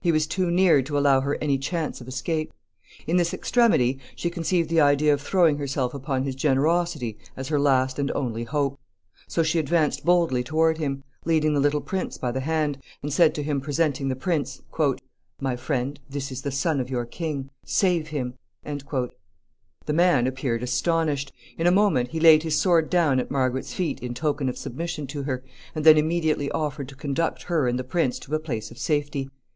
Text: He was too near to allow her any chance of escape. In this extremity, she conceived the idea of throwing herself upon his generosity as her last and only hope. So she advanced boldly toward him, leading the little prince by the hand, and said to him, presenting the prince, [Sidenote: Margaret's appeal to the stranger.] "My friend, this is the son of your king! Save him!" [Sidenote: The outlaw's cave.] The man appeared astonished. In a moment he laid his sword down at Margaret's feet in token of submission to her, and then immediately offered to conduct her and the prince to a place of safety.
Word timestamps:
He 0.00 0.12
was 0.12 0.28
too 0.28 0.48
near 0.48 0.80
to 0.82 0.96
allow 0.96 1.22
her 1.22 1.36
any 1.40 1.58
chance 1.58 2.00
of 2.00 2.06
escape. 2.06 2.52
In 3.08 3.16
this 3.16 3.34
extremity, 3.34 3.98
she 4.14 4.30
conceived 4.30 4.68
the 4.70 4.80
idea 4.80 5.12
of 5.12 5.20
throwing 5.20 5.58
herself 5.58 5.92
upon 5.92 6.22
his 6.22 6.36
generosity 6.36 7.18
as 7.36 7.48
her 7.48 7.58
last 7.58 7.98
and 7.98 8.08
only 8.12 8.44
hope. 8.44 8.78
So 9.26 9.42
she 9.42 9.58
advanced 9.58 10.04
boldly 10.04 10.44
toward 10.44 10.78
him, 10.78 11.02
leading 11.24 11.52
the 11.52 11.58
little 11.58 11.80
prince 11.80 12.16
by 12.16 12.30
the 12.30 12.42
hand, 12.42 12.78
and 13.02 13.12
said 13.12 13.34
to 13.34 13.42
him, 13.42 13.60
presenting 13.60 14.06
the 14.06 14.14
prince, 14.14 14.62
[Sidenote: 14.70 14.70
Margaret's 14.70 15.00
appeal 15.00 15.16
to 15.16 15.40
the 15.40 15.40
stranger.] 15.40 15.50
"My 15.50 15.56
friend, 15.96 16.00
this 16.08 16.30
is 16.30 16.42
the 16.42 16.50
son 16.52 16.78
of 16.78 16.88
your 16.88 17.04
king! 17.04 17.50
Save 17.64 18.06
him!" 18.10 18.34
[Sidenote: 18.62 18.62
The 18.62 18.68
outlaw's 18.86 19.08
cave.] 19.10 19.16
The 19.86 19.92
man 19.94 20.26
appeared 20.28 20.62
astonished. 20.62 21.32
In 21.58 21.66
a 21.66 21.72
moment 21.72 22.10
he 22.10 22.20
laid 22.20 22.44
his 22.44 22.56
sword 22.56 22.88
down 22.88 23.18
at 23.18 23.32
Margaret's 23.32 23.74
feet 23.74 23.98
in 23.98 24.14
token 24.14 24.48
of 24.48 24.56
submission 24.56 25.08
to 25.08 25.24
her, 25.24 25.42
and 25.74 25.84
then 25.84 25.98
immediately 25.98 26.52
offered 26.52 26.88
to 26.90 26.94
conduct 26.94 27.42
her 27.42 27.66
and 27.66 27.76
the 27.76 27.82
prince 27.82 28.20
to 28.20 28.34
a 28.36 28.38
place 28.38 28.70
of 28.70 28.78
safety. 28.78 29.28